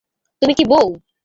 তুমি 0.41 0.53
কি 0.53 0.63
বউ? 0.65 0.87